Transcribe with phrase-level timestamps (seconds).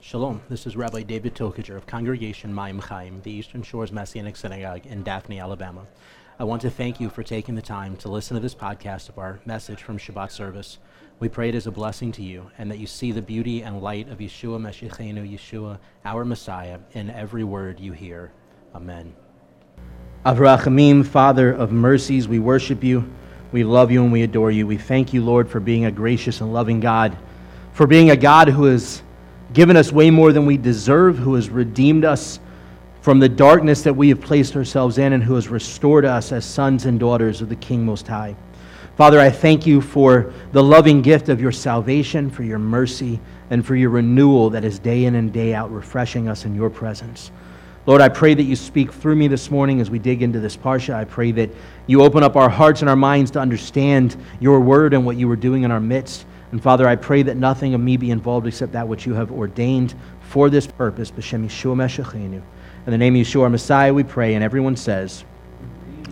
[0.00, 4.86] Shalom, this is Rabbi David Tokajer of Congregation Mayim Chaim, the Eastern Shores Messianic Synagogue
[4.86, 5.86] in Daphne, Alabama.
[6.38, 9.18] I want to thank you for taking the time to listen to this podcast of
[9.18, 10.78] our message from Shabbat service.
[11.18, 13.82] We pray it is a blessing to you and that you see the beauty and
[13.82, 18.30] light of Yeshua Meshichenu, Yeshua, our Messiah, in every word you hear.
[18.76, 19.12] Amen.
[20.24, 23.10] Avrachamim, Father of mercies, we worship you,
[23.50, 24.64] we love you, and we adore you.
[24.64, 27.18] We thank you, Lord, for being a gracious and loving God,
[27.72, 29.02] for being a God who has
[29.52, 32.40] given us way more than we deserve, who has redeemed us
[33.00, 36.44] from the darkness that we have placed ourselves in, and who has restored us as
[36.44, 38.36] sons and daughters of the King Most High.
[38.96, 43.64] Father, I thank you for the loving gift of your salvation, for your mercy, and
[43.64, 47.30] for your renewal that is day in and day out refreshing us in your presence.
[47.86, 50.56] Lord, I pray that you speak through me this morning as we dig into this
[50.56, 50.92] Parsha.
[50.92, 51.48] I pray that
[51.86, 55.26] you open up our hearts and our minds to understand your word and what you
[55.26, 56.26] were doing in our midst.
[56.50, 59.30] And Father, I pray that nothing of me be involved except that which you have
[59.30, 61.10] ordained for this purpose.
[61.10, 62.14] B'Shem Yeshua.
[62.24, 62.42] In
[62.86, 64.34] the name of Yeshua, our Messiah, we pray.
[64.34, 65.24] And everyone says,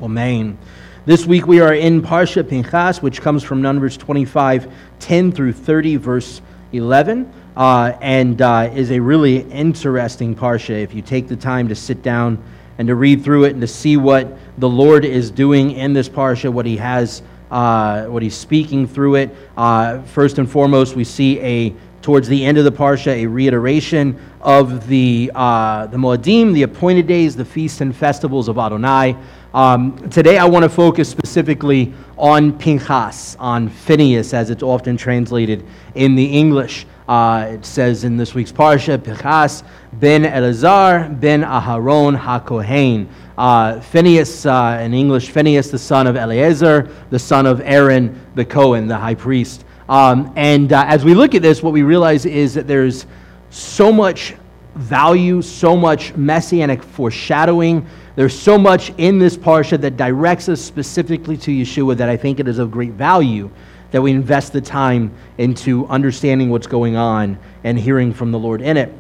[0.03, 0.59] Amen.
[1.07, 5.97] This week we are in Parsha Pinchas, which comes from Numbers 25, 10 through 30,
[5.97, 11.69] verse 11 uh, and uh, is a really interesting parsha if you take the time
[11.69, 12.43] to sit down
[12.79, 16.09] and to read through it and to see what the Lord is doing in this
[16.09, 19.37] parsha, what He has, uh, what He's speaking through it.
[19.57, 24.17] Uh, first and foremost, we see a towards the end of the parsha a reiteration
[24.41, 29.17] of the uh, the Moedim, the appointed days, the feasts and festivals of Adonai.
[29.53, 35.65] Um, today, I want to focus specifically on Pinchas, on Phineas, as it's often translated
[35.95, 36.87] in the English.
[37.09, 39.63] Uh, it says in this week's parsha, Pinchas
[39.93, 43.07] ben Elazar ben Aharon HaKohen.
[43.39, 48.45] Uh, Phineas, uh, in English, Phineas, the son of Eleazar, the son of Aaron, the
[48.45, 49.65] Cohen, the high priest.
[49.89, 53.07] Um, and uh, as we look at this, what we realize is that there's
[53.51, 54.35] so much
[54.75, 57.87] value, so much messianic foreshadowing.
[58.17, 62.41] There's so much in this parsha that directs us specifically to Yeshua that I think
[62.41, 63.51] it is of great value
[63.91, 68.61] that we invest the time into understanding what's going on and hearing from the Lord
[68.61, 68.93] in it.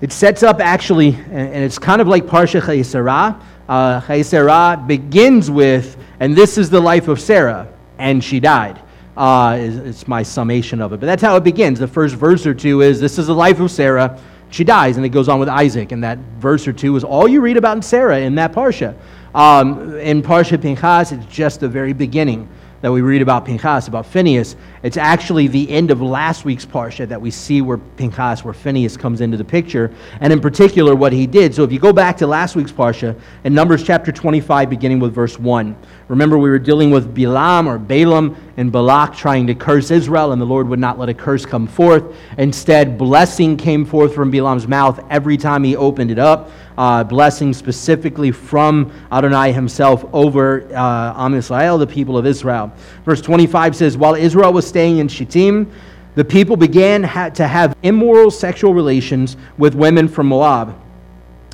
[0.00, 3.40] It sets up actually, and it's kind of like Parsha Chayei Sarah.
[3.68, 7.68] Uh, begins with, and this is the life of Sarah,
[7.98, 8.80] and she died.
[9.16, 11.00] Uh, it's my summation of it.
[11.00, 11.80] But that's how it begins.
[11.80, 15.04] The first verse or two is, this is the life of Sarah, she dies, and
[15.04, 15.90] it goes on with Isaac.
[15.90, 18.94] And that verse or two is all you read about in Sarah in that Parsha.
[19.34, 22.48] Um, in Parsha Pinchas, it's just the very beginning
[22.80, 27.08] that we read about Pinchas, about Phineas, it's actually the end of last week's parsha
[27.08, 31.12] that we see where Pinchas, where Phineas comes into the picture, and in particular what
[31.12, 31.54] he did.
[31.54, 35.14] So if you go back to last week's parsha, in Numbers chapter 25, beginning with
[35.14, 35.76] verse 1,
[36.08, 40.40] remember we were dealing with Bilam or Balaam and Balak trying to curse Israel, and
[40.40, 42.04] the Lord would not let a curse come forth.
[42.38, 47.52] Instead, blessing came forth from Bilam's mouth every time he opened it up uh, blessing
[47.52, 52.72] specifically from Adonai himself over uh, Am Israel, the people of Israel.
[53.04, 55.70] Verse 25 says, While Israel was staying in Shittim,
[56.14, 60.76] the people began ha- to have immoral sexual relations with women from Moab.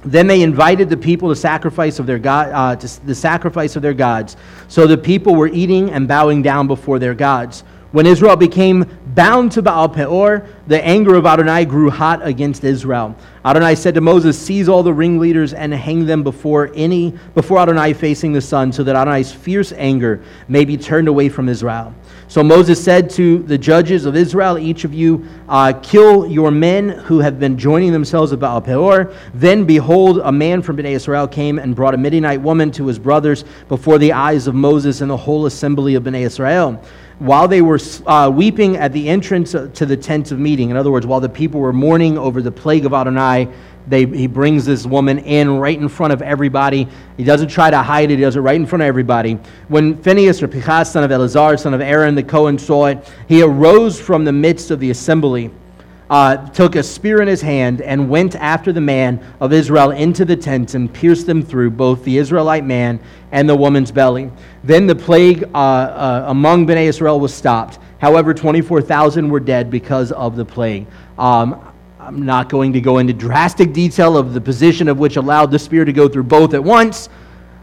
[0.05, 3.83] Then they invited the people to sacrifice of their god, uh, to the sacrifice of
[3.83, 4.37] their gods.
[4.69, 7.65] So the people were eating and bowing down before their gods.
[7.95, 13.15] When Israel became bound to Baal Peor, the anger of Adonai grew hot against Israel.
[13.45, 17.93] Adonai said to Moses, Seize all the ringleaders and hang them before any before Adonai
[17.93, 21.95] facing the sun, so that Adonai's fierce anger may be turned away from Israel.
[22.35, 26.89] So Moses said to the judges of Israel, Each of you uh, kill your men
[26.89, 29.15] who have been joining themselves at Baal Peor.
[29.35, 32.99] Then behold, a man from Bnei Israel came and brought a Midianite woman to his
[32.99, 36.83] brothers before the eyes of Moses and the whole assembly of Bnei Israel
[37.21, 40.91] while they were uh, weeping at the entrance to the tent of meeting, in other
[40.91, 43.49] words, while the people were mourning over the plague of Adonai,
[43.87, 46.89] they, he brings this woman in right in front of everybody.
[47.17, 49.39] He doesn't try to hide it, he does it right in front of everybody.
[49.69, 53.43] When Phineas or Pinchas, son of Eleazar, son of Aaron the Cohen, saw it, he
[53.43, 55.51] arose from the midst of the assembly
[56.11, 60.25] uh, took a spear in his hand and went after the man of Israel into
[60.25, 63.01] the tent and pierced them through both the Israelite man
[63.33, 64.31] and the woman's belly.
[64.63, 67.79] Then the plague uh, uh, among Bnei Israel was stopped.
[67.99, 70.87] However, 24,000 were dead because of the plague.
[71.19, 71.74] Um,
[72.07, 75.59] I'm not going to go into drastic detail of the position of which allowed the
[75.59, 77.09] spear to go through both at once,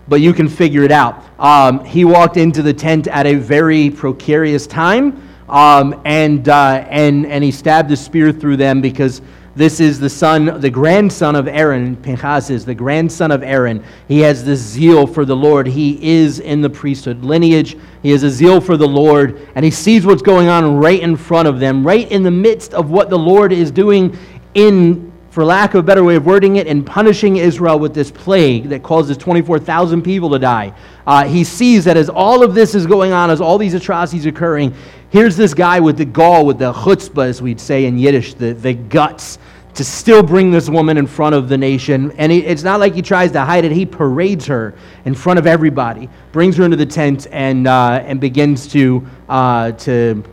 [0.08, 1.24] but you can figure it out.
[1.38, 5.22] Um, he walked into the tent at a very precarious time.
[5.48, 9.22] Um, and, uh, and, and he stabbed the spear through them because
[9.56, 11.98] this is the son, the grandson of Aaron.
[11.98, 13.83] Pinchas is the grandson of Aaron.
[14.07, 15.68] He has this zeal for the Lord.
[15.68, 17.75] He is in the priesthood lineage.
[18.01, 21.18] He has a zeal for the Lord, and he sees what's going on right in
[21.18, 24.18] front of them, right in the midst of what the Lord is doing
[24.53, 28.09] in, for lack of a better way of wording it, in punishing Israel with this
[28.09, 30.74] plague that causes 24,000 people to die.
[31.06, 34.25] Uh, he sees that as all of this is going on, as all these atrocities
[34.25, 34.74] occurring,
[35.12, 38.54] here's this guy with the gall, with the chutzpah, as we'd say in Yiddish, the,
[38.54, 39.38] the guts
[39.74, 42.12] to still bring this woman in front of the nation.
[42.18, 44.74] And it's not like he tries to hide it, he parades her
[45.06, 49.72] in front of everybody, brings her into the tent, and, uh, and begins to, uh,
[49.74, 50.24] to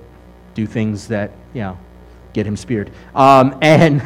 [0.54, 1.78] do things that, you know,
[2.32, 2.90] get him speared.
[3.14, 4.02] Um, and,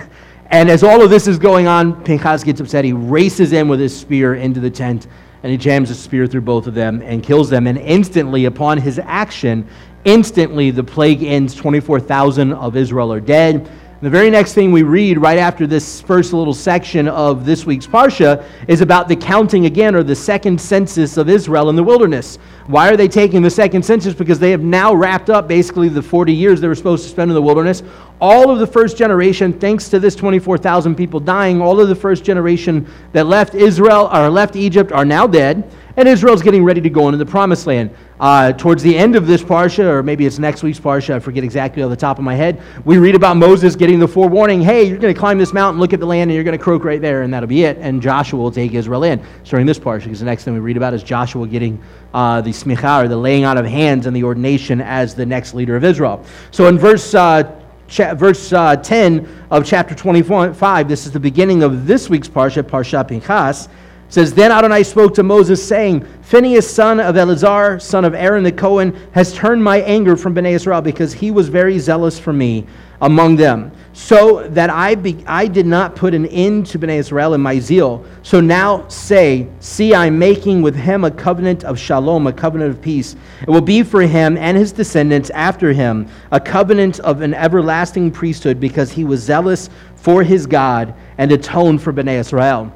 [0.47, 2.85] and as all of this is going on, Pinchas gets upset.
[2.85, 5.07] He races in with his spear into the tent,
[5.43, 7.67] and he jams a spear through both of them and kills them.
[7.67, 9.67] And instantly, upon his action,
[10.05, 11.55] instantly the plague ends.
[11.55, 13.69] 24,000 of Israel are dead
[14.03, 17.87] the very next thing we read right after this first little section of this week's
[17.87, 22.37] Parsha is about the counting again, or the second census of Israel in the wilderness.
[22.67, 24.13] Why are they taking the second census?
[24.13, 27.31] Because they have now wrapped up basically the 40 years they were supposed to spend
[27.31, 27.85] in the wilderness.
[28.21, 32.25] All of the first generation, thanks to this 24,000 people dying, all of the first
[32.25, 36.91] generation that left Israel or left Egypt are now dead and Israel's getting ready to
[36.91, 37.94] go into the promised land.
[38.19, 41.43] Uh, towards the end of this parsha, or maybe it's next week's parsha, I forget
[41.43, 44.85] exactly off the top of my head, we read about Moses getting the forewarning hey,
[44.85, 46.85] you're going to climb this mountain, look at the land, and you're going to croak
[46.85, 47.79] right there, and that'll be it.
[47.79, 49.21] And Joshua will take Israel in.
[49.44, 51.83] during this parsha, because the next thing we read about is Joshua getting
[52.15, 55.53] uh, the smicha, or the laying out of hands, and the ordination as the next
[55.53, 56.25] leader of Israel.
[56.53, 57.59] So in verse uh,
[57.89, 63.06] verse uh, 10 of chapter 25, this is the beginning of this week's parsha, Parsha
[63.06, 63.69] Pinchas
[64.12, 68.53] says, Then Adonai spoke to Moses, saying, Phinehas, son of Eleazar, son of Aaron the
[68.53, 72.67] Cohen, has turned my anger from Bnei Israel because he was very zealous for me
[73.00, 77.32] among them, so that I, be, I did not put an end to Bnei Israel
[77.32, 78.05] in my zeal.
[78.23, 82.82] So now say, See, I'm making with him a covenant of shalom, a covenant of
[82.82, 83.17] peace.
[83.41, 88.11] It will be for him and his descendants after him a covenant of an everlasting
[88.11, 92.70] priesthood because he was zealous for his God and atoned for Bnei Israel.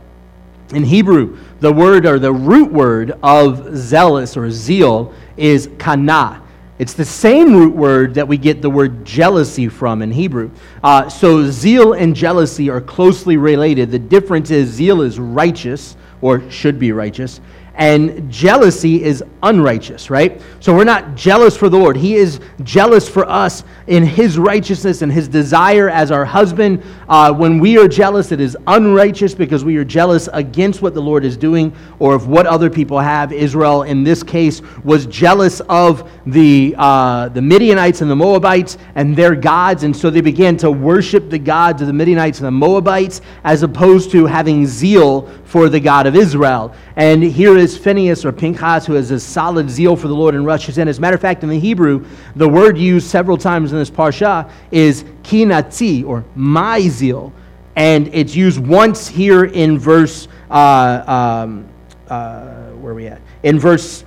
[0.73, 6.43] In Hebrew, the word or the root word of zealous or zeal is kana.
[6.79, 10.51] It's the same root word that we get the word jealousy from in Hebrew.
[10.83, 13.91] Uh, so zeal and jealousy are closely related.
[13.91, 17.41] The difference is zeal is righteous, or should be righteous,
[17.77, 20.41] and jealousy is unrighteous, right?
[20.61, 21.97] So we're not jealous for the Lord.
[21.97, 26.83] He is jealous for us in His righteousness and His desire as our husband.
[27.07, 31.03] Uh, when we are jealous, it is unrighteous because we are jealous against what the
[31.03, 33.31] Lord is doing or of what other people have.
[33.31, 39.15] Israel, in this case, was jealous of the, uh, the Midianites and the Moabites and
[39.15, 42.51] their gods, and so they began to worship the gods of the Midianites and the
[42.51, 46.75] Moabites as opposed to having zeal for the God of Israel.
[46.97, 50.45] And here is Phineas or Pinchas, who has a solid zeal for the Lord and
[50.45, 50.89] rushes in.
[50.89, 52.05] As a matter of fact, in the Hebrew,
[52.35, 57.33] the word used several times in this parsha is kinati, or my zeal.
[57.77, 61.69] And it's used once here in verse, uh, um,
[62.09, 63.21] uh, where are we at?
[63.43, 64.05] In verse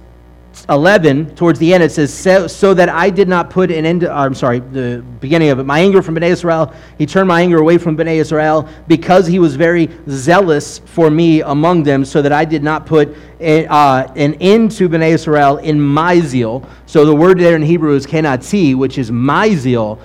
[0.68, 4.02] 11, towards the end, it says, so, so, that I did not put an end,
[4.02, 7.42] to, I'm sorry, the beginning of it, my anger from Bnei Israel, he turned my
[7.42, 12.22] anger away from Bnei Israel because he was very zealous for me among them, so
[12.22, 16.68] that I did not put a, uh, an end to Bnei Israel in my zeal.
[16.86, 20.00] So the word there in Hebrew is kenati, which is my zeal.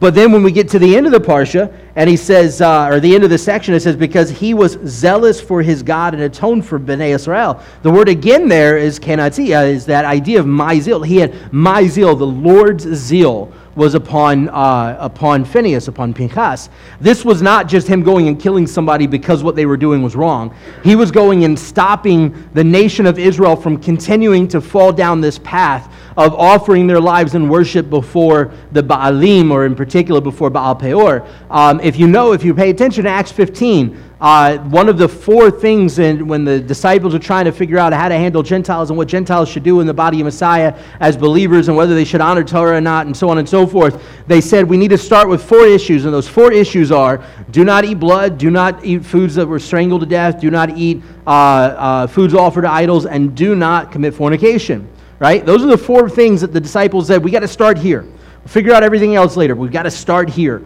[0.00, 2.88] But then when we get to the end of the Parsha, and he says, uh,
[2.88, 6.14] or the end of the section, it says, because he was zealous for his God
[6.14, 7.62] and atoned for Bnei Israel.
[7.82, 11.02] The word again there is kenati, uh, is that idea of my zeal.
[11.02, 16.68] He had my zeal, the Lord's zeal was upon, uh, upon Phineas, upon Pinchas.
[17.00, 20.14] This was not just him going and killing somebody because what they were doing was
[20.14, 20.54] wrong.
[20.84, 25.38] He was going and stopping the nation of Israel from continuing to fall down this
[25.40, 30.74] path of offering their lives in worship before the Baalim, or in particular before Baal
[30.74, 31.26] Peor.
[31.50, 35.06] Um, if you know, if you pay attention to Acts 15, uh, one of the
[35.06, 38.88] four things in, when the disciples are trying to figure out how to handle Gentiles
[38.88, 42.04] and what Gentiles should do in the body of Messiah as believers and whether they
[42.04, 44.88] should honor Torah or not, and so on and so forth, they said we need
[44.88, 46.06] to start with four issues.
[46.06, 49.58] And those four issues are do not eat blood, do not eat foods that were
[49.58, 53.92] strangled to death, do not eat uh, uh, foods offered to idols, and do not
[53.92, 54.88] commit fornication.
[55.18, 55.44] Right?
[55.44, 58.02] Those are the four things that the disciples said we got to start here.
[58.02, 59.54] We'll figure out everything else later.
[59.54, 60.62] We've got to start here.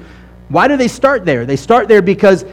[0.48, 1.44] Why do they start there?
[1.44, 2.44] They start there because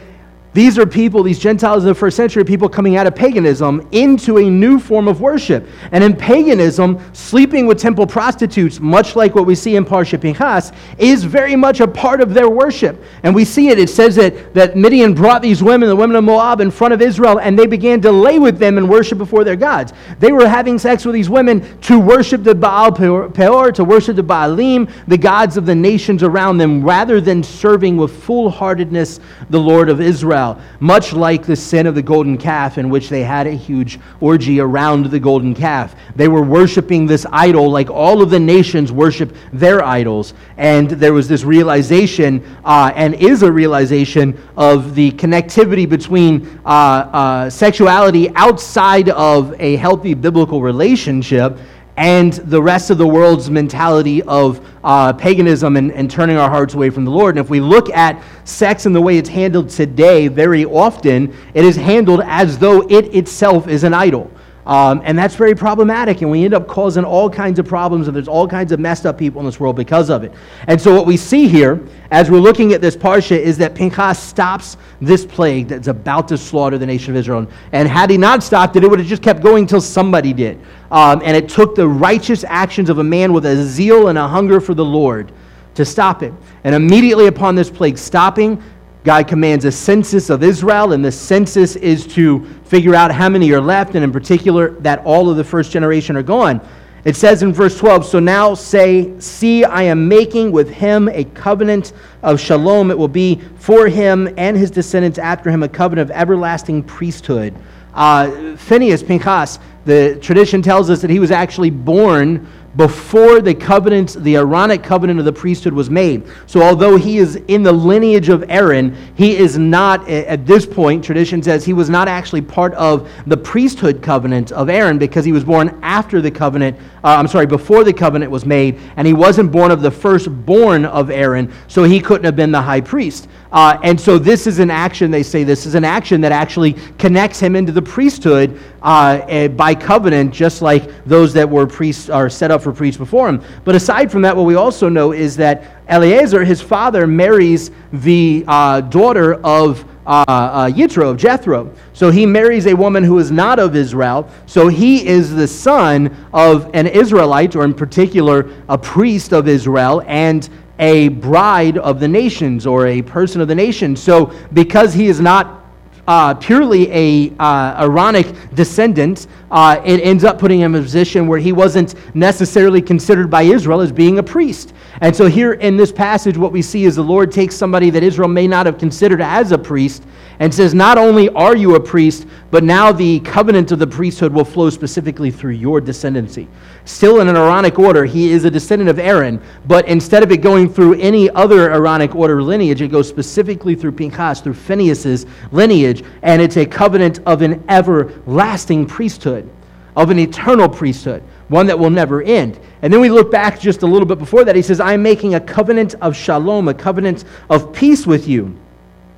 [0.56, 4.38] These are people, these Gentiles in the first century, people coming out of paganism into
[4.38, 5.68] a new form of worship.
[5.92, 10.72] And in paganism, sleeping with temple prostitutes, much like what we see in Parsha Pinchas,
[10.96, 13.04] is very much a part of their worship.
[13.22, 13.78] And we see it.
[13.78, 17.02] It says that, that Midian brought these women, the women of Moab, in front of
[17.02, 19.92] Israel, and they began to lay with them and worship before their gods.
[20.20, 24.24] They were having sex with these women to worship the Baal Peor, to worship the
[24.24, 29.20] Baalim, the gods of the nations around them, rather than serving with full heartedness
[29.50, 30.45] the Lord of Israel.
[30.80, 34.60] Much like the sin of the golden calf, in which they had a huge orgy
[34.60, 35.94] around the golden calf.
[36.14, 40.34] They were worshiping this idol like all of the nations worship their idols.
[40.56, 46.68] And there was this realization, uh, and is a realization, of the connectivity between uh,
[46.68, 51.58] uh, sexuality outside of a healthy biblical relationship
[51.96, 56.74] and the rest of the world's mentality of uh, paganism and, and turning our hearts
[56.74, 57.36] away from the Lord.
[57.36, 61.64] And if we look at sex and the way it's handled today, very often it
[61.64, 64.30] is handled as though it itself is an idol.
[64.66, 68.16] Um, and that's very problematic, and we end up causing all kinds of problems, and
[68.16, 70.32] there's all kinds of messed up people in this world because of it.
[70.66, 71.80] And so, what we see here,
[72.10, 76.36] as we're looking at this parsha, is that Pinchas stops this plague that's about to
[76.36, 77.46] slaughter the nation of Israel.
[77.70, 80.60] And had he not stopped it, it would have just kept going until somebody did.
[80.90, 84.26] Um, and it took the righteous actions of a man with a zeal and a
[84.26, 85.30] hunger for the Lord
[85.76, 86.32] to stop it.
[86.64, 88.60] And immediately upon this plague stopping,
[89.06, 93.52] God commands a census of Israel, and the census is to figure out how many
[93.52, 96.60] are left, and in particular, that all of the first generation are gone.
[97.04, 101.22] It says in verse 12, So now say, See, I am making with him a
[101.22, 101.92] covenant
[102.24, 102.90] of shalom.
[102.90, 107.54] It will be for him and his descendants after him a covenant of everlasting priesthood.
[107.94, 112.44] Uh, Phineas, Pinchas, the tradition tells us that he was actually born
[112.76, 116.26] before the covenant, the Aaronic covenant of the priesthood was made.
[116.46, 121.02] So, although he is in the lineage of Aaron, he is not, at this point,
[121.04, 125.32] tradition says he was not actually part of the priesthood covenant of Aaron because he
[125.32, 129.14] was born after the covenant, uh, I'm sorry, before the covenant was made, and he
[129.14, 133.28] wasn't born of the firstborn of Aaron, so he couldn't have been the high priest.
[133.52, 136.74] Uh, and so this is an action, they say this is an action that actually
[136.98, 142.10] connects him into the priesthood uh, eh, by covenant, just like those that were priests
[142.10, 143.42] are set up for priests before him.
[143.64, 148.44] But aside from that, what we also know is that Eleazar, his father, marries the
[148.48, 151.72] uh, daughter of uh, uh, Yitro, of Jethro.
[151.92, 154.28] So he marries a woman who is not of Israel.
[154.46, 160.02] So he is the son of an Israelite, or in particular, a priest of Israel,
[160.06, 164.02] and a bride of the nations or a person of the nations.
[164.02, 165.64] So, because he is not
[166.06, 171.26] uh, purely a uh, Aaronic descendant, uh, it ends up putting him in a position
[171.26, 174.72] where he wasn't necessarily considered by Israel as being a priest.
[175.00, 178.02] And so, here in this passage, what we see is the Lord takes somebody that
[178.02, 180.02] Israel may not have considered as a priest
[180.38, 184.32] and says, Not only are you a priest, but now the covenant of the priesthood
[184.32, 186.46] will flow specifically through your descendancy.
[186.86, 190.38] Still in an Aaronic order, he is a descendant of Aaron, but instead of it
[190.38, 196.04] going through any other Aaronic order lineage, it goes specifically through Pinchas, through Phineas's lineage,
[196.22, 199.50] and it's a covenant of an everlasting priesthood,
[199.94, 202.58] of an eternal priesthood one that will never end.
[202.82, 204.56] And then we look back just a little bit before that.
[204.56, 208.56] He says, I'm making a covenant of shalom, a covenant of peace with you.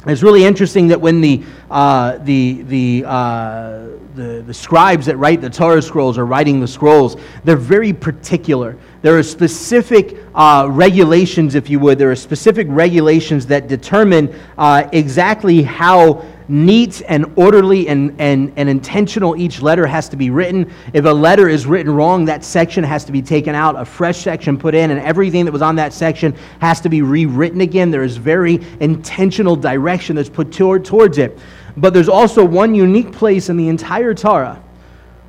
[0.06, 5.40] It's really interesting that when the, uh, the, the, uh, the, the scribes that write
[5.40, 8.78] the Torah scrolls are writing the scrolls, they're very particular.
[9.02, 11.98] There are specific uh, regulations, if you would.
[11.98, 18.68] There are specific regulations that determine uh, exactly how neat and orderly and, and, and
[18.68, 20.72] intentional each letter has to be written.
[20.92, 24.18] If a letter is written wrong, that section has to be taken out, a fresh
[24.18, 27.90] section put in, and everything that was on that section has to be rewritten again.
[27.90, 31.38] There is very intentional direction that's put toward, towards it.
[31.76, 34.62] But there's also one unique place in the entire Torah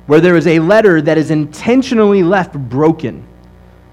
[0.06, 3.24] where there is a letter that is intentionally left broken.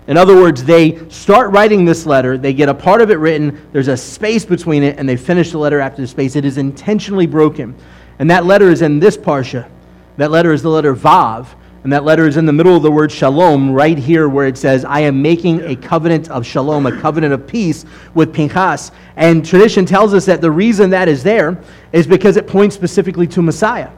[0.07, 3.67] In other words, they start writing this letter, they get a part of it written,
[3.73, 6.37] there's a space between it, and they finish the letter after the space.
[6.37, 7.75] It is intentionally broken.
[8.19, 9.69] And that letter is in this parsha.
[10.15, 11.47] That letter is the letter Vav.
[11.83, 14.57] And that letter is in the middle of the word shalom, right here where it
[14.57, 18.91] says, I am making a covenant of shalom, a covenant of peace with Pinchas.
[19.15, 21.61] And tradition tells us that the reason that is there
[21.91, 23.89] is because it points specifically to Messiah.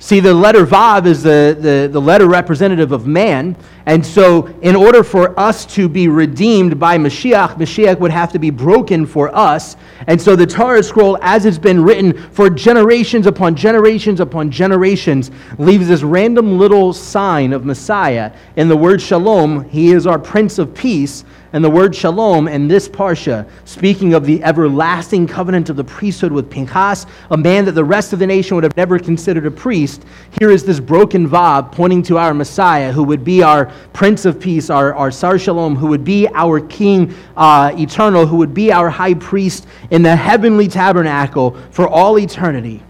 [0.00, 3.56] See, the letter Vav is the, the, the, letter representative of man.
[3.86, 8.38] And so, in order for us to be redeemed by Mashiach, Mashiach would have to
[8.38, 9.76] be broken for us.
[10.06, 15.32] And so, the Torah scroll, as it's been written for generations upon generations upon generations,
[15.58, 19.68] leaves this random little sign of Messiah in the word Shalom.
[19.68, 24.26] He is our Prince of Peace And the word shalom in this parsha, speaking of
[24.26, 28.26] the everlasting covenant of the priesthood with Pinchas, a man that the rest of the
[28.26, 30.04] nation would have never considered a priest,
[30.38, 34.38] here is this broken vav pointing to our Messiah, who would be our Prince of
[34.38, 38.70] Peace, our, our Sar Shalom, who would be our King uh, eternal, who would be
[38.70, 42.82] our high priest in the heavenly tabernacle for all eternity.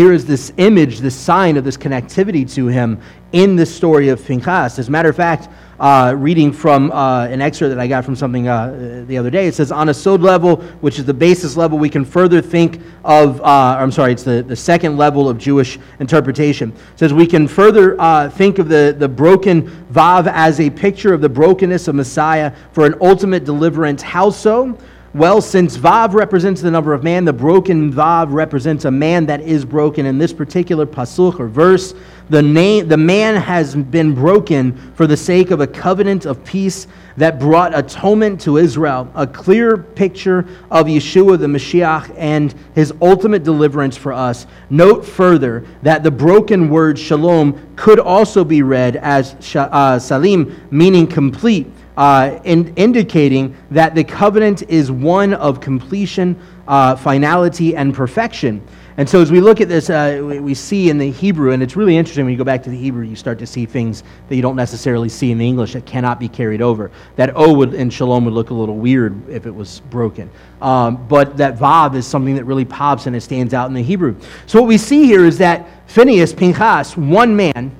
[0.00, 3.02] Here is this image, this sign of this connectivity to him
[3.32, 4.78] in the story of Pinchas.
[4.78, 8.16] As a matter of fact, uh, reading from uh, an excerpt that I got from
[8.16, 9.46] something uh, the other day.
[9.46, 12.80] It says, on a sod level, which is the basis level, we can further think
[13.04, 16.70] of, uh, I'm sorry, it's the, the second level of Jewish interpretation.
[16.70, 21.12] It says, we can further uh, think of the, the broken Vav as a picture
[21.12, 24.00] of the brokenness of Messiah for an ultimate deliverance.
[24.00, 24.78] How so?
[25.12, 29.40] Well, since Vav represents the number of man, the broken Vav represents a man that
[29.40, 30.06] is broken.
[30.06, 31.94] In this particular pasuk or verse,
[32.28, 36.86] the, name, the man has been broken for the sake of a covenant of peace
[37.16, 43.42] that brought atonement to Israel, a clear picture of Yeshua the Mashiach and his ultimate
[43.42, 44.46] deliverance for us.
[44.70, 51.08] Note further that the broken word shalom could also be read as uh, salim, meaning
[51.08, 51.66] complete
[52.00, 56.34] uh, in, indicating that the covenant is one of completion,
[56.66, 58.66] uh, finality, and perfection.
[58.96, 61.76] And so, as we look at this, uh, we, see in the Hebrew, and it's
[61.76, 64.36] really interesting when you go back to the Hebrew, you start to see things that
[64.36, 66.90] you don't necessarily see in the English that cannot be carried over.
[67.16, 70.30] That O would, in Shalom would look a little weird if it was broken.
[70.62, 73.82] Um, but that Vav is something that really pops and it stands out in the
[73.82, 74.16] Hebrew.
[74.46, 77.76] So, what we see here is that Phineas, Pinchas, one man,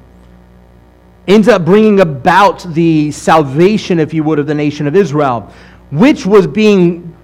[1.30, 5.52] ends up bringing about the salvation, if you would, of the nation of Israel,
[5.92, 7.16] which was being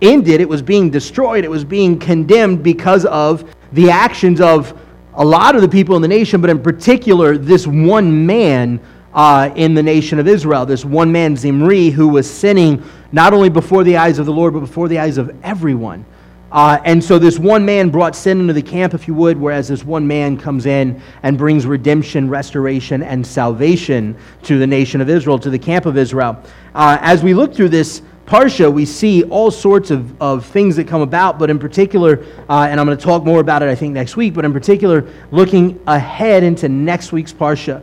[0.00, 4.78] ended, it was being destroyed, it was being condemned because of the actions of
[5.14, 8.80] a lot of the people in the nation, but in particular, this one man
[9.12, 12.82] uh, in the nation of Israel, this one man, Zimri, who was sinning
[13.12, 16.06] not only before the eyes of the Lord, but before the eyes of everyone.
[16.52, 19.68] Uh, and so this one man brought sin into the camp, if you would, whereas
[19.68, 25.08] this one man comes in and brings redemption, restoration, and salvation to the nation of
[25.08, 26.40] Israel, to the camp of Israel.
[26.74, 30.86] Uh, as we look through this Parsha, we see all sorts of, of things that
[30.86, 33.74] come about, but in particular, uh, and I'm going to talk more about it, I
[33.74, 37.82] think, next week, but in particular, looking ahead into next week's Parsha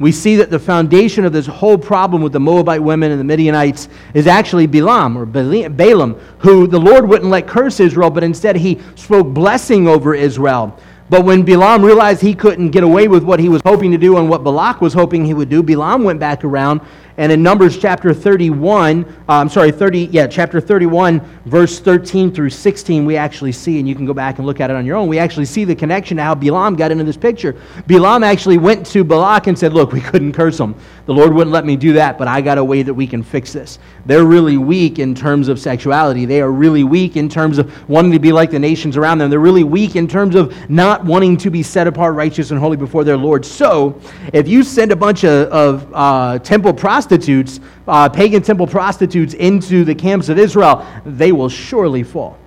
[0.00, 3.24] we see that the foundation of this whole problem with the Moabite women and the
[3.24, 8.56] Midianites is actually Bilam or Balaam, who the Lord wouldn't let curse Israel, but instead
[8.56, 10.76] he spoke blessing over Israel.
[11.10, 14.16] But when Balaam realized he couldn't get away with what he was hoping to do
[14.16, 16.80] and what Balak was hoping he would do, Balaam went back around
[17.20, 22.48] and in Numbers chapter 31, uh, I'm sorry, 30, yeah, chapter 31, verse 13 through
[22.48, 24.96] 16, we actually see, and you can go back and look at it on your
[24.96, 27.60] own, we actually see the connection to how Balaam got into this picture.
[27.86, 30.74] Balaam actually went to Balak and said, Look, we couldn't curse them.
[31.04, 33.22] The Lord wouldn't let me do that, but I got a way that we can
[33.22, 33.78] fix this.
[34.06, 36.24] They're really weak in terms of sexuality.
[36.24, 39.28] They are really weak in terms of wanting to be like the nations around them.
[39.28, 42.76] They're really weak in terms of not wanting to be set apart, righteous, and holy
[42.76, 43.44] before their Lord.
[43.44, 44.00] So,
[44.32, 49.34] if you send a bunch of, of uh, temple prostitutes, prostitutes, uh, pagan temple prostitutes,
[49.34, 52.38] into the camps of Israel, they will surely fall.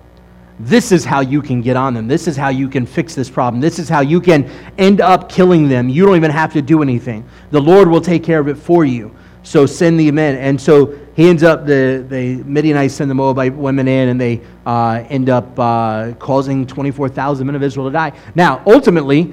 [0.60, 2.06] This is how you can get on them.
[2.06, 3.60] This is how you can fix this problem.
[3.60, 5.88] This is how you can end up killing them.
[5.88, 7.24] You don't even have to do anything.
[7.50, 9.14] The Lord will take care of it for you.
[9.44, 10.36] So send the men.
[10.36, 14.40] And so he ends up, the, the Midianites send the Moabite women in, and they
[14.66, 18.12] uh, end up uh, causing 24,000 men of Israel to die.
[18.34, 19.32] Now, ultimately,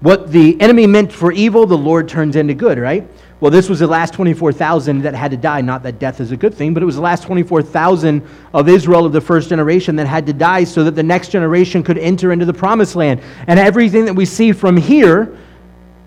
[0.00, 3.06] what the enemy meant for evil, the Lord turns into good, right?
[3.40, 5.60] Well, this was the last 24,000 that had to die.
[5.60, 8.22] Not that death is a good thing, but it was the last 24,000
[8.54, 11.82] of Israel of the first generation that had to die so that the next generation
[11.82, 13.20] could enter into the promised land.
[13.46, 15.36] And everything that we see from here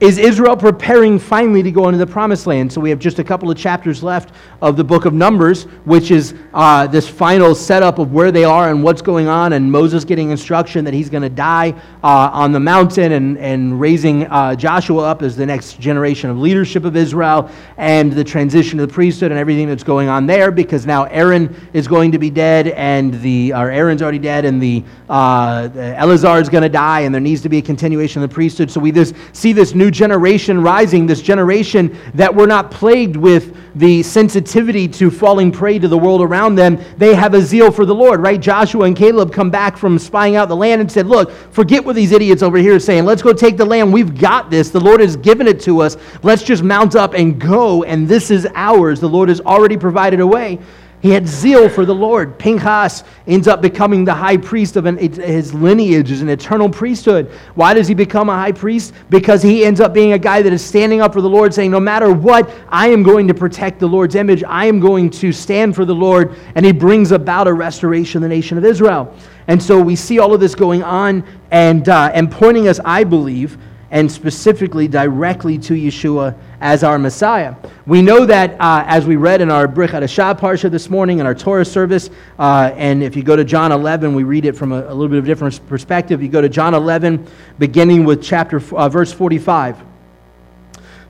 [0.01, 2.73] is Israel preparing finally to go into the promised land?
[2.73, 6.09] So we have just a couple of chapters left of the book of Numbers, which
[6.09, 10.03] is uh, this final setup of where they are and what's going on, and Moses
[10.03, 14.55] getting instruction that he's going to die uh, on the mountain and, and raising uh,
[14.55, 18.91] Joshua up as the next generation of leadership of Israel, and the transition to the
[18.91, 22.69] priesthood and everything that's going on there, because now Aaron is going to be dead,
[22.69, 27.13] and the or Aaron's already dead, and the, uh, Eleazar is going to die, and
[27.13, 28.71] there needs to be a continuation of the priesthood.
[28.71, 33.55] So we just see this new generation rising, this generation that were not plagued with
[33.75, 36.79] the sensitivity to falling prey to the world around them.
[36.97, 38.39] They have a zeal for the Lord, right?
[38.39, 41.95] Joshua and Caleb come back from spying out the land and said, Look, forget what
[41.95, 43.05] these idiots over here are saying.
[43.05, 43.93] Let's go take the land.
[43.93, 44.69] We've got this.
[44.69, 45.97] The Lord has given it to us.
[46.23, 48.99] Let's just mount up and go, and this is ours.
[48.99, 50.59] The Lord has already provided a way.
[51.01, 52.37] He had zeal for the Lord.
[52.37, 57.31] Pinchas ends up becoming the high priest of an, his lineage is an eternal priesthood.
[57.55, 58.93] Why does he become a high priest?
[59.09, 61.71] Because he ends up being a guy that is standing up for the Lord, saying,
[61.71, 64.43] No matter what, I am going to protect the Lord's image.
[64.43, 66.35] I am going to stand for the Lord.
[66.53, 69.15] And he brings about a restoration of the nation of Israel.
[69.47, 73.05] And so we see all of this going on and, uh, and pointing us, I
[73.05, 73.57] believe,
[73.91, 77.55] and specifically directly to Yeshua as our Messiah.
[77.85, 81.25] We know that uh, as we read in our Brit Hadashah Parsha this morning in
[81.25, 84.71] our Torah service, uh, and if you go to John 11, we read it from
[84.71, 86.23] a, a, little bit of different perspective.
[86.23, 87.27] You go to John 11,
[87.59, 89.90] beginning with chapter uh, verse 45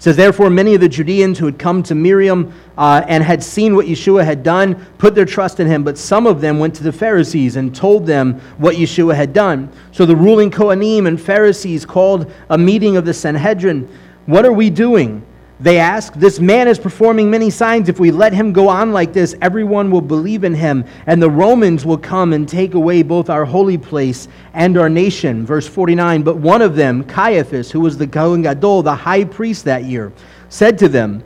[0.02, 3.76] says, Therefore, many of the Judeans who had come to Miriam uh, and had seen
[3.76, 5.84] what Yeshua had done put their trust in him.
[5.84, 9.72] But some of them went to the Pharisees and told them what Yeshua had done.
[9.92, 13.88] So the ruling Kohanim and Pharisees called a meeting of the Sanhedrin.
[14.26, 15.24] What are we doing?
[15.62, 17.88] They ask, This man is performing many signs.
[17.88, 21.30] If we let him go on like this, everyone will believe in him, and the
[21.30, 25.46] Romans will come and take away both our holy place and our nation.
[25.46, 29.64] Verse 49 But one of them, Caiaphas, who was the Kohen Gadol, the high priest
[29.66, 30.12] that year,
[30.50, 31.24] said to them,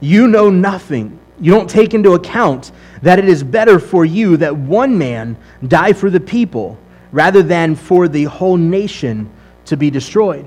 [0.00, 1.16] You know nothing.
[1.40, 5.36] You don't take into account that it is better for you that one man
[5.68, 6.76] die for the people
[7.12, 9.30] rather than for the whole nation
[9.66, 10.46] to be destroyed.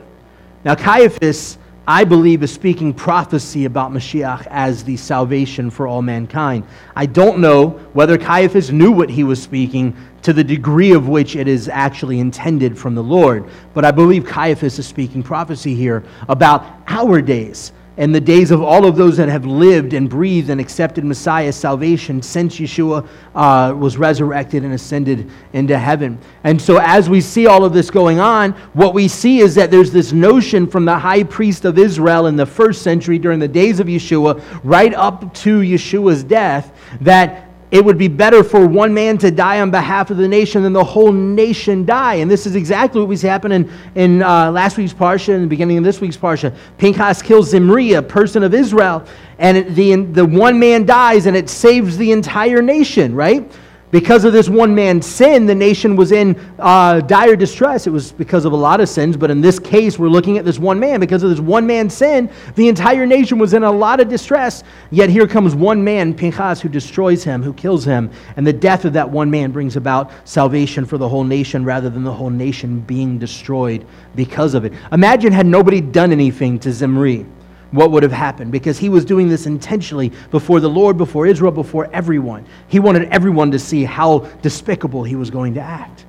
[0.66, 6.66] Now, Caiaphas I believe is speaking prophecy about Mashiach as the salvation for all mankind.
[6.96, 11.36] I don't know whether Caiaphas knew what he was speaking to the degree of which
[11.36, 16.06] it is actually intended from the Lord, but I believe Caiaphas is speaking prophecy here
[16.30, 20.50] about our days and the days of all of those that have lived and breathed
[20.50, 26.18] and accepted Messiah's salvation since Yeshua uh, was resurrected and ascended into heaven.
[26.44, 29.70] And so, as we see all of this going on, what we see is that
[29.70, 33.48] there's this notion from the high priest of Israel in the first century during the
[33.48, 38.94] days of Yeshua, right up to Yeshua's death, that it would be better for one
[38.94, 42.16] man to die on behalf of the nation than the whole nation die.
[42.16, 45.80] And this is exactly what was happening in uh, last week's Parsha and the beginning
[45.80, 46.56] of this week's Parsha.
[46.78, 49.04] Pinchas kills Zimri, a person of Israel,
[49.40, 53.52] and it, the, the one man dies and it saves the entire nation, right?
[53.94, 57.86] Because of this one man's sin, the nation was in uh, dire distress.
[57.86, 60.46] It was because of a lot of sins, but in this case, we're looking at
[60.46, 61.00] this one man.
[61.00, 64.64] Because of this one man's sin, the entire nation was in a lot of distress.
[64.90, 68.10] Yet here comes one man, Pinchas, who destroys him, who kills him.
[68.36, 71.92] And the death of that one man brings about salvation for the whole nation rather
[71.92, 74.74] than the whole nation being destroyed because of it.
[74.92, 77.28] Imagine had nobody done anything to Zimri
[77.74, 81.52] what would have happened because he was doing this intentionally before the Lord, before Israel,
[81.52, 82.46] before everyone.
[82.68, 86.06] He wanted everyone to see how despicable he was going to act.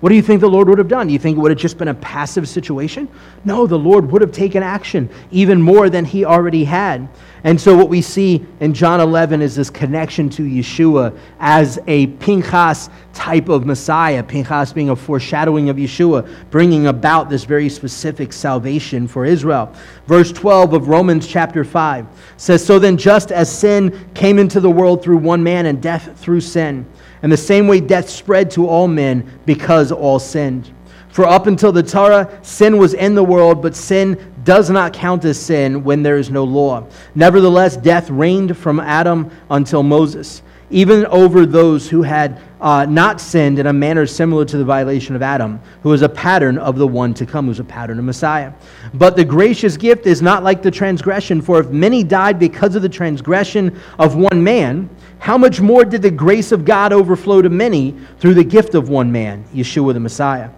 [0.00, 1.08] What do you think the Lord would have done?
[1.08, 3.06] Do you think it would have just been a passive situation?
[3.44, 7.06] No, the Lord would have taken action even more than he already had.
[7.44, 12.06] And so, what we see in John 11 is this connection to Yeshua as a
[12.06, 18.32] Pinchas type of Messiah, Pinchas being a foreshadowing of Yeshua, bringing about this very specific
[18.32, 19.74] salvation for Israel.
[20.06, 22.06] Verse 12 of Romans chapter 5
[22.38, 26.18] says So then, just as sin came into the world through one man and death
[26.18, 26.86] through sin,
[27.22, 30.70] and the same way death spread to all men because all sinned.
[31.10, 35.24] For up until the Torah, sin was in the world, but sin does not count
[35.24, 36.86] as sin when there is no law.
[37.14, 43.58] Nevertheless, death reigned from Adam until Moses, even over those who had uh, not sinned
[43.58, 46.86] in a manner similar to the violation of Adam, who was a pattern of the
[46.86, 48.52] one to come, who's a pattern of Messiah.
[48.94, 52.82] But the gracious gift is not like the transgression, for if many died because of
[52.82, 54.88] the transgression of one man,
[55.20, 58.88] how much more did the grace of God overflow to many through the gift of
[58.88, 60.50] one man, Yeshua the Messiah?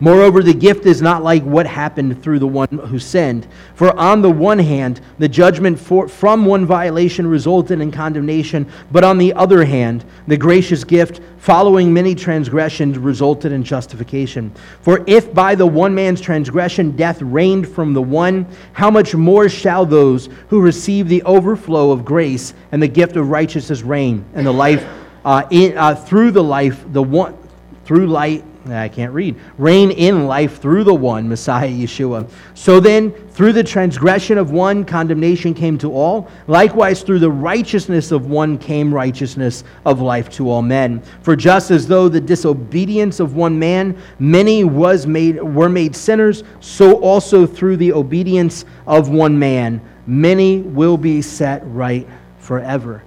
[0.00, 3.46] Moreover, the gift is not like what happened through the one who sinned.
[3.74, 9.04] For on the one hand, the judgment for, from one violation resulted in condemnation, but
[9.04, 14.52] on the other hand, the gracious gift following many transgressions resulted in justification.
[14.80, 19.50] For if by the one man's transgression death reigned from the one, how much more
[19.50, 24.46] shall those who receive the overflow of grace and the gift of righteousness reign and
[24.46, 24.86] the life
[25.24, 27.36] uh, in, uh, through the life the one
[27.84, 29.36] through light I can't read.
[29.56, 32.28] Reign in life through the one, Messiah Yeshua.
[32.54, 36.28] So then, through the transgression of one, condemnation came to all.
[36.46, 41.02] Likewise, through the righteousness of one came righteousness of life to all men.
[41.22, 46.44] For just as though the disobedience of one man, many was made, were made sinners,
[46.60, 52.06] so also through the obedience of one man, many will be set right
[52.38, 53.02] forever.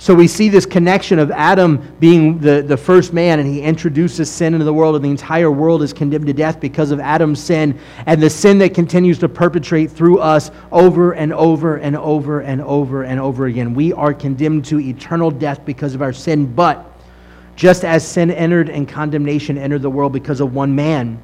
[0.00, 4.30] So we see this connection of Adam being the, the first man, and he introduces
[4.30, 7.38] sin into the world, and the entire world is condemned to death because of Adam's
[7.38, 12.40] sin, and the sin that continues to perpetrate through us over and over and over
[12.40, 13.74] and over and over again.
[13.74, 16.98] We are condemned to eternal death because of our sin, but
[17.54, 21.22] just as sin entered and condemnation entered the world because of one man,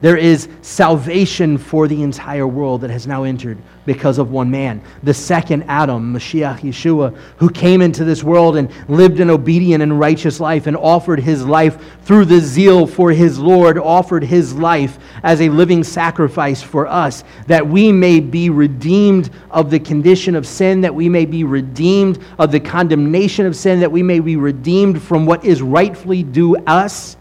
[0.00, 4.80] there is salvation for the entire world that has now entered because of one man.
[5.02, 9.98] The second Adam, Mashiach Yeshua, who came into this world and lived an obedient and
[9.98, 14.98] righteous life and offered his life through the zeal for his Lord, offered his life
[15.22, 20.46] as a living sacrifice for us, that we may be redeemed of the condition of
[20.46, 24.36] sin, that we may be redeemed of the condemnation of sin, that we may be
[24.36, 27.17] redeemed from what is rightfully due us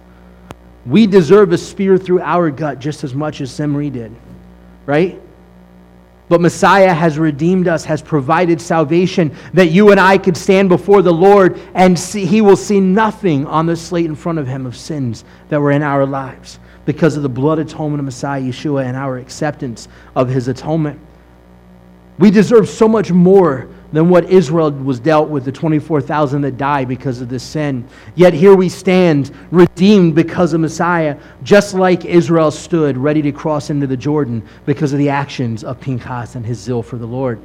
[0.87, 4.15] we deserve a spear through our gut just as much as Zimri did,
[4.85, 5.21] right?
[6.29, 11.01] But Messiah has redeemed us, has provided salvation that you and I could stand before
[11.01, 14.65] the Lord and see, he will see nothing on the slate in front of him
[14.65, 18.85] of sins that were in our lives because of the blood atonement of Messiah Yeshua
[18.85, 20.99] and our acceptance of his atonement.
[22.17, 26.87] We deserve so much more than what Israel was dealt with, the 24,000 that died
[26.87, 27.87] because of this sin.
[28.15, 33.69] Yet here we stand, redeemed because of Messiah, just like Israel stood ready to cross
[33.69, 37.39] into the Jordan because of the actions of Pinchas and his zeal for the Lord.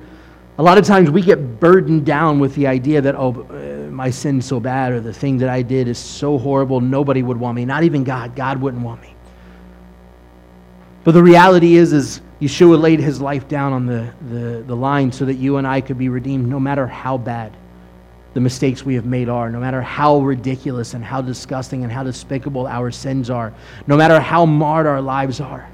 [0.59, 4.11] A lot of times we get burdened down with the idea that, oh, uh, my
[4.11, 7.57] sin's so bad, or the thing that I did is so horrible, nobody would want
[7.57, 7.65] me.
[7.65, 8.37] Not even God.
[8.37, 9.15] God wouldn't want me.
[11.05, 15.13] But the reality is, is Yeshua laid his life down on the, the, the line
[15.13, 17.57] so that you and I could be redeemed no matter how bad
[18.35, 22.03] the mistakes we have made are, no matter how ridiculous and how disgusting and how
[22.03, 23.55] despicable our sins are,
[23.87, 25.69] no matter how marred our lives are.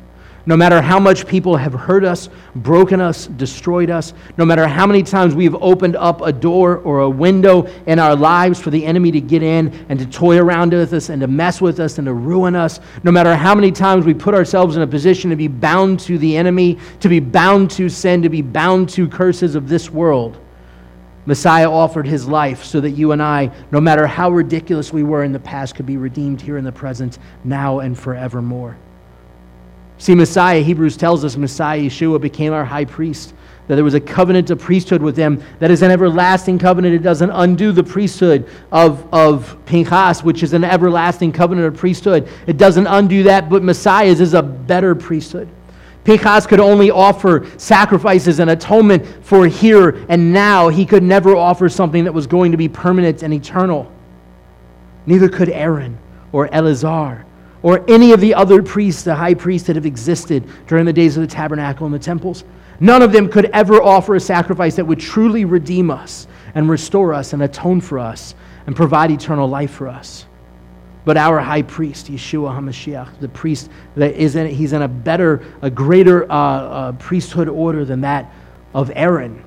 [0.48, 4.86] No matter how much people have hurt us, broken us, destroyed us, no matter how
[4.86, 8.86] many times we've opened up a door or a window in our lives for the
[8.86, 11.98] enemy to get in and to toy around with us and to mess with us
[11.98, 15.28] and to ruin us, no matter how many times we put ourselves in a position
[15.28, 19.06] to be bound to the enemy, to be bound to sin, to be bound to
[19.06, 20.38] curses of this world,
[21.26, 25.24] Messiah offered his life so that you and I, no matter how ridiculous we were
[25.24, 28.78] in the past, could be redeemed here in the present, now and forevermore.
[29.98, 33.34] See, Messiah, Hebrews tells us Messiah, Yeshua, became our high priest.
[33.66, 36.94] That there was a covenant of priesthood with him that is an everlasting covenant.
[36.94, 42.28] It doesn't undo the priesthood of, of Pinchas, which is an everlasting covenant of priesthood.
[42.46, 45.48] It doesn't undo that, but Messiah's is a better priesthood.
[46.04, 50.68] Pinchas could only offer sacrifices and atonement for here and now.
[50.68, 53.92] He could never offer something that was going to be permanent and eternal.
[55.04, 55.98] Neither could Aaron
[56.32, 57.26] or Eleazar
[57.68, 61.18] or any of the other priests, the high priests that have existed during the days
[61.18, 62.44] of the tabernacle and the temples.
[62.80, 67.12] None of them could ever offer a sacrifice that would truly redeem us and restore
[67.12, 68.34] us and atone for us
[68.66, 70.24] and provide eternal life for us.
[71.04, 75.44] But our high priest, Yeshua HaMashiach, the priest that is in, he's in a better,
[75.60, 78.32] a greater uh, uh, priesthood order than that
[78.72, 79.44] of Aaron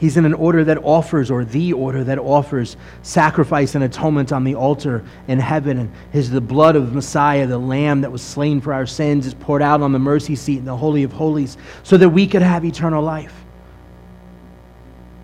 [0.00, 4.44] He's in an order that offers, or the order that offers, sacrifice and atonement on
[4.44, 5.76] the altar in heaven.
[5.76, 9.34] And his, the blood of Messiah, the Lamb that was slain for our sins, is
[9.34, 12.40] poured out on the mercy seat in the Holy of Holies so that we could
[12.40, 13.44] have eternal life.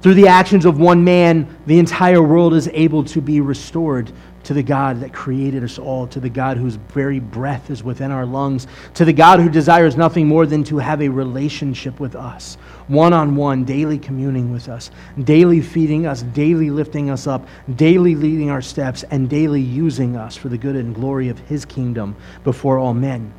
[0.02, 4.12] Through the actions of one man, the entire world is able to be restored
[4.46, 8.12] to the God that created us all, to the God whose very breath is within
[8.12, 12.14] our lungs, to the God who desires nothing more than to have a relationship with
[12.14, 12.54] us,
[12.86, 14.92] one on one, daily communing with us,
[15.24, 20.36] daily feeding us, daily lifting us up, daily leading our steps, and daily using us
[20.36, 23.34] for the good and glory of his kingdom before all men.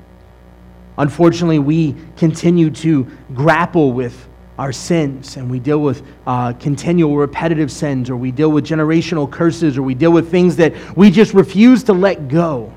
[0.98, 4.27] Unfortunately, we continue to grapple with
[4.58, 9.30] our sins and we deal with uh, continual repetitive sins or we deal with generational
[9.30, 12.74] curses or we deal with things that we just refuse to let go.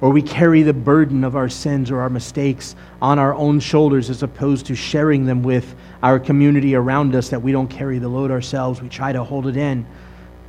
[0.00, 4.08] Or we carry the burden of our sins or our mistakes on our own shoulders
[4.08, 8.08] as opposed to sharing them with our community around us that we don't carry the
[8.08, 8.80] load ourselves.
[8.80, 9.86] We try to hold it in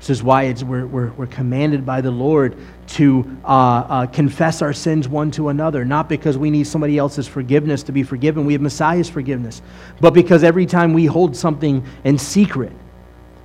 [0.01, 4.73] this is why we're, we're, we're, commanded by the Lord to uh, uh, confess our
[4.73, 8.43] sins one to another, not because we need somebody else's forgiveness to be forgiven.
[8.43, 9.61] We have Messiah's forgiveness.
[9.99, 12.71] But because every time we hold something in secret,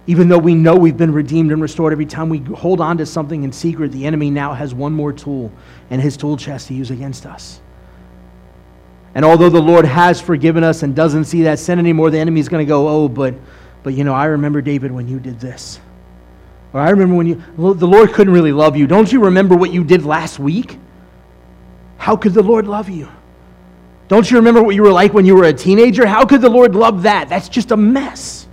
[0.06, 3.04] even though we know we've been redeemed and restored, every time we hold on to
[3.04, 5.52] something in secret, the enemy now has one more tool
[5.90, 7.60] in his tool chest to use against us.
[9.14, 12.48] And although the Lord has forgiven us and doesn't see that sin anymore, the enemy's
[12.48, 13.34] going to go, oh, but,
[13.82, 15.80] but you know, I remember, David, when you did this.
[16.72, 18.86] Or I remember when you, the Lord couldn't really love you.
[18.86, 20.78] Don't you remember what you did last week?
[21.96, 23.08] How could the Lord love you?
[24.08, 26.06] Don't you remember what you were like when you were a teenager?
[26.06, 27.28] How could the Lord love that?
[27.28, 28.46] That's just a mess.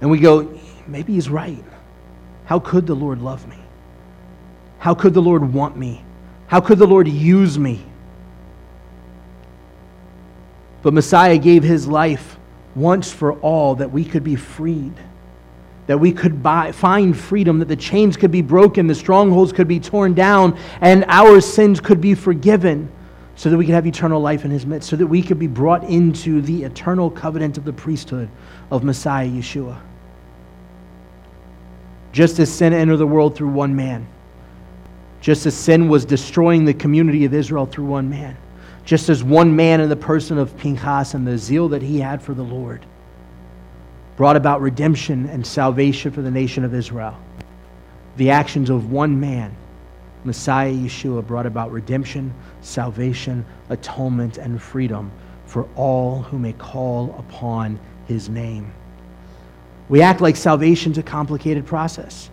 [0.00, 1.64] And we go, maybe he's right.
[2.44, 3.58] How could the Lord love me?
[4.78, 6.04] How could the Lord want me?
[6.46, 7.84] How could the Lord use me?
[10.82, 12.38] But Messiah gave his life
[12.76, 14.94] once for all that we could be freed,
[15.88, 19.66] that we could buy, find freedom, that the chains could be broken, the strongholds could
[19.66, 22.90] be torn down, and our sins could be forgiven,
[23.36, 25.46] so that we could have eternal life in his midst, so that we could be
[25.46, 28.28] brought into the eternal covenant of the priesthood
[28.70, 29.78] of Messiah Yeshua.
[32.12, 34.06] Just as sin entered the world through one man,
[35.22, 38.36] just as sin was destroying the community of Israel through one man,
[38.84, 42.20] just as one man in the person of Pinchas and the zeal that he had
[42.20, 42.84] for the Lord
[44.18, 47.16] brought about redemption and salvation for the nation of Israel.
[48.16, 49.54] The actions of one man,
[50.24, 55.12] Messiah Yeshua, brought about redemption, salvation, atonement, and freedom
[55.46, 57.78] for all who may call upon
[58.08, 58.72] his name.
[59.88, 62.28] We act like salvation's a complicated process.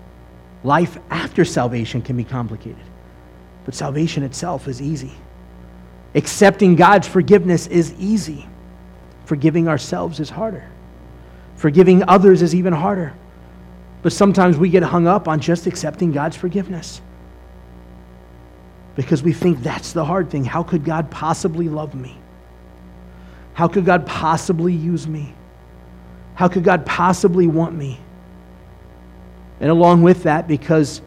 [0.63, 2.83] Life after salvation can be complicated,
[3.63, 5.13] but salvation itself is easy.
[6.15, 8.47] Accepting God's forgiveness is easy.
[9.25, 10.67] Forgiving ourselves is harder.
[11.55, 13.13] Forgiving others is even harder.
[14.01, 17.01] But sometimes we get hung up on just accepting God's forgiveness
[18.95, 20.45] because we think that's the hard thing.
[20.45, 22.17] How could God possibly love me?
[23.53, 25.33] How could God possibly use me?
[26.35, 27.99] How could God possibly want me?
[29.59, 31.01] And along with that, because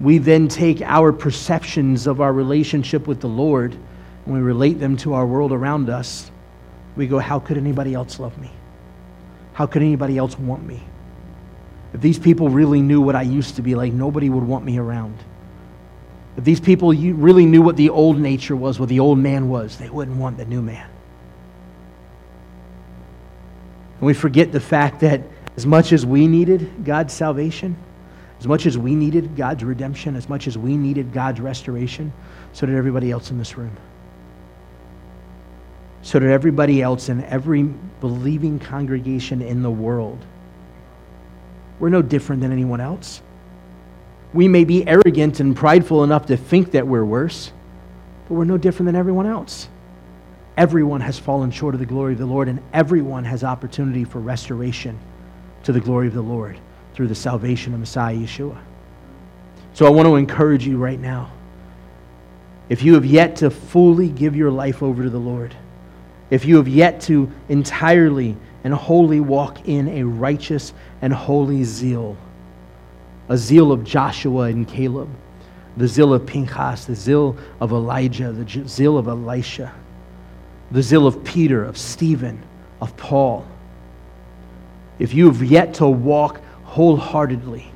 [0.00, 3.76] we then take our perceptions of our relationship with the Lord
[4.24, 6.30] and we relate them to our world around us,
[6.96, 8.50] we go, How could anybody else love me?
[9.58, 10.80] How could anybody else want me?
[11.92, 14.78] If these people really knew what I used to be like, nobody would want me
[14.78, 15.18] around.
[16.36, 19.76] If these people really knew what the old nature was, what the old man was,
[19.76, 20.88] they wouldn't want the new man.
[23.98, 25.22] And we forget the fact that
[25.56, 27.76] as much as we needed God's salvation,
[28.38, 32.12] as much as we needed God's redemption, as much as we needed God's restoration,
[32.52, 33.76] so did everybody else in this room.
[36.02, 37.64] So did everybody else in every
[38.00, 40.24] believing congregation in the world.
[41.80, 43.22] We're no different than anyone else.
[44.32, 47.52] We may be arrogant and prideful enough to think that we're worse,
[48.28, 49.68] but we're no different than everyone else.
[50.56, 54.18] Everyone has fallen short of the glory of the Lord, and everyone has opportunity for
[54.18, 54.98] restoration
[55.62, 56.58] to the glory of the Lord
[56.94, 58.58] through the salvation of Messiah Yeshua.
[59.72, 61.30] So I want to encourage you right now.
[62.68, 65.54] If you have yet to fully give your life over to the Lord,
[66.30, 72.16] if you have yet to entirely and wholly walk in a righteous and holy zeal,
[73.28, 75.08] a zeal of Joshua and Caleb,
[75.76, 79.72] the zeal of Pinchas, the zeal of Elijah, the zeal of Elisha,
[80.70, 82.42] the zeal of Peter, of Stephen,
[82.80, 83.46] of Paul.
[84.98, 87.70] If you have yet to walk wholeheartedly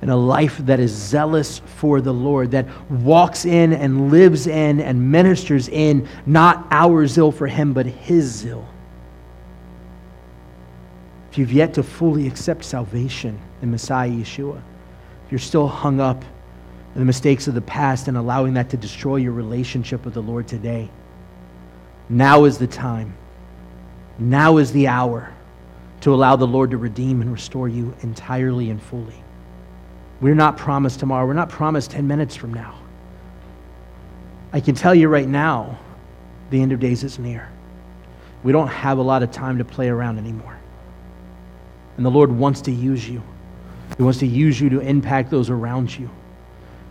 [0.00, 4.80] in a life that is zealous for the Lord, that walks in and lives in
[4.80, 8.66] and ministers in not our zeal for Him, but His zeal.
[11.30, 14.62] If you've yet to fully accept salvation in Messiah Yeshua,
[15.26, 16.24] if you're still hung up
[16.94, 20.22] in the mistakes of the past and allowing that to destroy your relationship with the
[20.22, 20.88] Lord today,
[22.08, 23.14] now is the time.
[24.18, 25.32] Now is the hour
[26.00, 29.22] to allow the Lord to redeem and restore you entirely and fully.
[30.20, 31.26] We're not promised tomorrow.
[31.26, 32.78] We're not promised 10 minutes from now.
[34.52, 35.78] I can tell you right now,
[36.50, 37.48] the end of days is near.
[38.42, 40.58] We don't have a lot of time to play around anymore.
[41.96, 43.22] And the Lord wants to use you.
[43.96, 46.08] He wants to use you to impact those around you.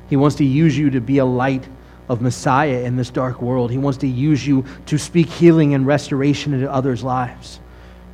[0.10, 1.68] He wants to use you to be a light
[2.10, 3.72] of Messiah in this dark world.
[3.72, 7.60] He wants to use you to speak healing and restoration into others' lives.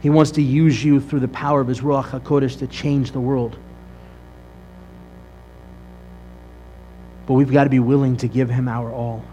[0.01, 3.19] He wants to use you through the power of his Ruach HaKodesh to change the
[3.19, 3.57] world.
[7.33, 9.25] But we've got to be willing to give him our all.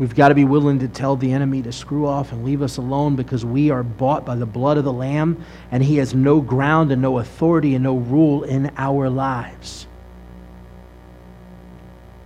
[0.00, 2.78] We've got to be willing to tell the enemy to screw off and leave us
[2.78, 6.40] alone because we are bought by the blood of the Lamb and he has no
[6.40, 9.86] ground and no authority and no rule in our lives.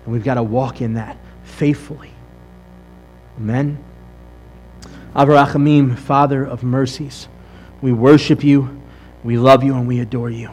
[0.06, 2.12] And we've got to walk in that faithfully.
[3.36, 3.84] Amen.
[5.14, 7.28] Av HaRachamim, Father of mercies,
[7.82, 8.80] we worship you,
[9.22, 10.52] we love you, and we adore you.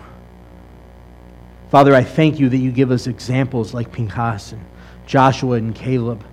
[1.70, 4.66] Father, I thank you that you give us examples like Pinchas and
[5.06, 6.24] Joshua and Caleb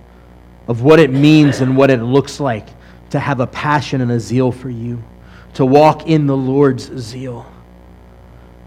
[0.67, 2.67] of what it means and what it looks like
[3.11, 5.01] to have a passion and a zeal for you,
[5.53, 7.45] to walk in the Lord's zeal.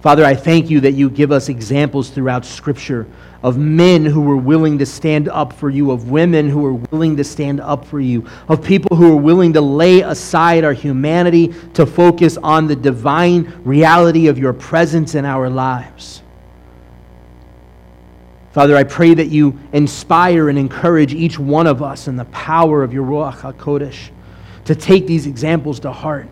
[0.00, 3.06] Father, I thank you that you give us examples throughout Scripture
[3.42, 7.16] of men who were willing to stand up for you, of women who were willing
[7.16, 11.52] to stand up for you, of people who were willing to lay aside our humanity
[11.74, 16.22] to focus on the divine reality of your presence in our lives.
[18.52, 22.82] Father, I pray that you inspire and encourage each one of us in the power
[22.82, 24.10] of your Ruach HaKodesh
[24.64, 26.28] to take these examples to heart,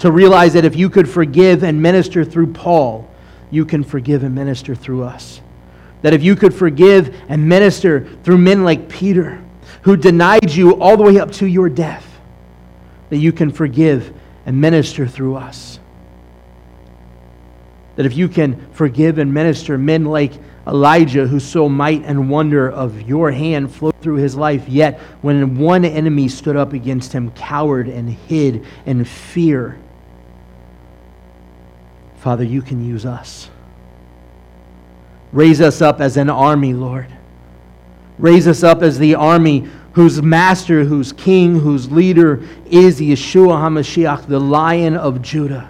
[0.00, 3.08] to realize that if you could forgive and minister through Paul,
[3.50, 5.40] you can forgive and minister through us.
[6.02, 9.40] That if you could forgive and minister through men like Peter,
[9.82, 12.06] who denied you all the way up to your death,
[13.10, 14.12] that you can forgive
[14.44, 15.78] and minister through us.
[17.96, 20.32] That if you can forgive and minister men like
[20.70, 25.58] Elijah, who saw might and wonder of your hand flow through his life, yet when
[25.58, 29.78] one enemy stood up against him, cowered and hid in fear.
[32.18, 33.50] Father, you can use us.
[35.32, 37.08] Raise us up as an army, Lord.
[38.18, 44.26] Raise us up as the army whose master, whose king, whose leader is Yeshua HaMashiach,
[44.28, 45.68] the lion of Judah.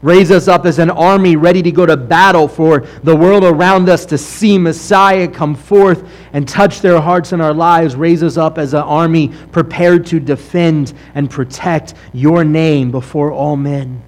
[0.00, 3.88] Raise us up as an army ready to go to battle for the world around
[3.88, 7.96] us to see Messiah come forth and touch their hearts and our lives.
[7.96, 13.56] Raise us up as an army prepared to defend and protect your name before all
[13.56, 14.00] men.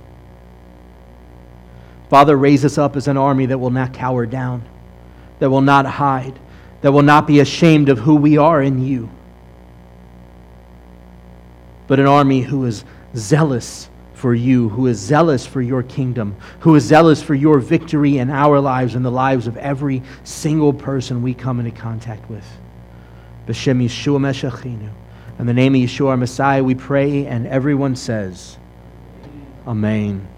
[2.08, 4.62] Father, raise us up as an army that will not cower down,
[5.40, 6.38] that will not hide,
[6.82, 9.10] that will not be ashamed of who we are in you,
[11.88, 12.84] but an army who is
[13.16, 13.89] zealous
[14.20, 18.28] for you, who is zealous for your kingdom, who is zealous for your victory in
[18.28, 22.46] our lives and the lives of every single person we come into contact with.
[23.46, 24.90] B'Shem Yeshua Mashiachenu.
[25.38, 28.58] In the name of Yeshua our Messiah, we pray, and everyone says,
[29.66, 30.28] Amen.